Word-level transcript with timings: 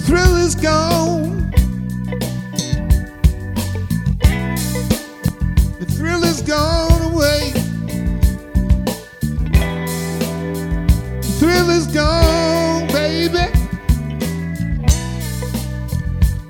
The 0.00 0.06
thrill 0.06 0.36
is 0.36 0.54
gone. 0.54 1.50
The 5.78 5.86
thrill 5.86 6.24
is 6.24 6.40
gone 6.40 7.02
away. 7.12 7.52
The 11.20 11.36
thrill 11.38 11.68
is 11.68 11.86
gone, 11.88 12.86
baby. 12.88 13.52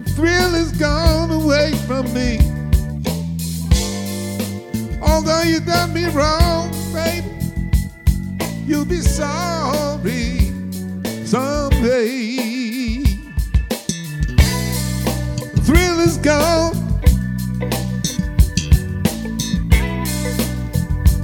The 0.05 0.11
thrill 0.15 0.55
is 0.55 0.71
gone 0.73 1.31
away 1.33 1.75
from 1.89 2.07
me. 2.15 2.39
Although 5.03 5.43
you 5.43 5.59
done 5.59 5.93
me 5.93 6.07
wrong, 6.07 6.71
baby, 6.95 7.29
you'll 8.65 8.85
be 8.85 9.01
sorry 9.01 10.53
someday. 11.27 12.50
Gone. 16.23 16.73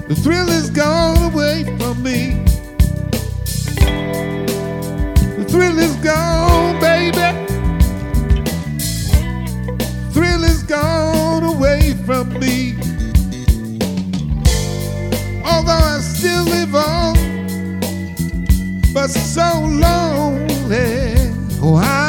The 0.08 0.14
thrill 0.22 0.48
is 0.48 0.70
gone 0.70 1.32
away 1.32 1.64
from 1.78 2.02
me. 2.02 2.42
The 5.36 5.44
thrill 5.48 5.78
is 5.78 5.96
gone, 5.96 6.80
baby. 6.80 7.28
Thrill 10.12 10.44
is 10.44 10.62
gone 10.62 11.44
away 11.44 11.94
from 12.06 12.32
me. 12.38 12.76
Although 15.44 15.72
I 15.72 15.98
still 16.00 16.44
live 16.44 16.74
on, 16.74 17.14
but 18.94 19.08
so 19.08 19.60
lonely. 19.60 21.16
Oh, 21.60 21.76
I'll 21.76 22.05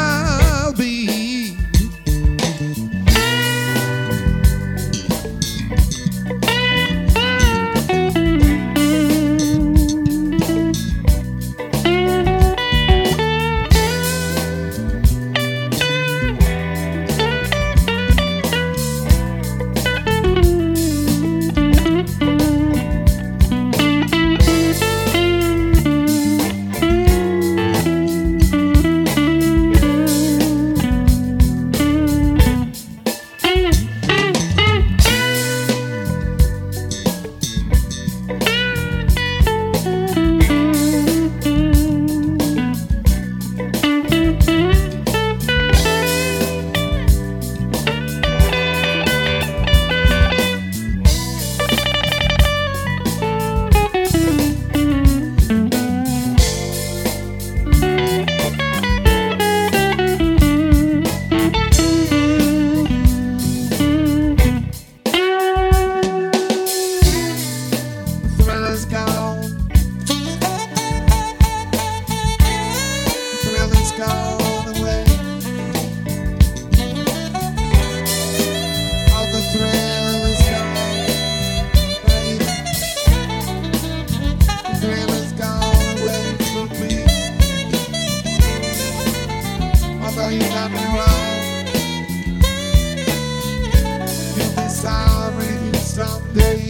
someday. 96.38 96.67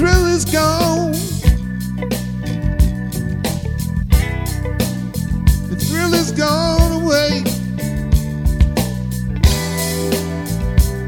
Thrill 0.00 0.24
is 0.28 0.46
gone. 0.46 1.12
The 5.68 5.76
thrill 5.78 6.14
is 6.14 6.32
gone 6.32 7.02
away. 7.02 7.42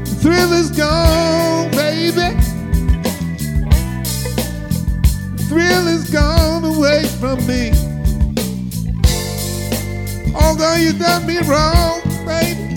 The 0.05 0.15
thrill 0.21 0.53
is 0.53 0.69
gone, 0.69 1.71
baby. 1.71 2.37
The 5.37 5.43
thrill 5.49 5.87
is 5.87 6.07
gone 6.11 6.63
away 6.63 7.05
from 7.19 7.39
me. 7.47 7.71
Although 10.35 10.75
you 10.75 10.93
done 10.93 11.25
me 11.25 11.39
wrong, 11.39 11.99
baby, 12.27 12.75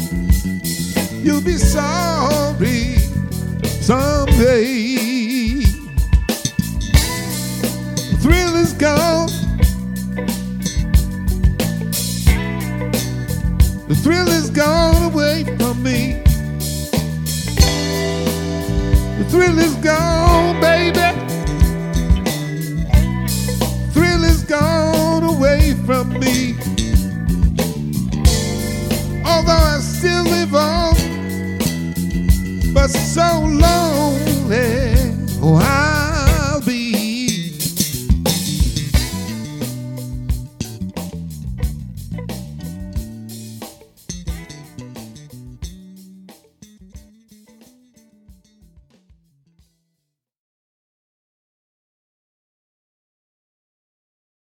you'll 1.22 1.42
be 1.42 1.58
sorry 1.58 2.96
someday. 3.82 5.15
Thrill 14.06 14.28
is 14.28 14.50
gone 14.50 15.02
away 15.02 15.42
from 15.58 15.82
me. 15.82 16.22
The 19.18 19.26
thrill 19.28 19.58
is 19.58 19.74
gone, 19.82 20.60
baby. 20.60 21.08
Thrill 23.90 24.22
is 24.22 24.44
gone 24.44 25.24
away 25.24 25.74
from 25.86 26.20
me. 26.20 26.54
Although 29.26 29.64
I 29.74 29.80
still 29.80 30.22
live 30.22 30.54
on, 30.54 30.94
but 32.72 32.86
so 32.86 33.40
lonely. 33.40 35.16
Oh, 35.42 35.56
I 35.60 36.05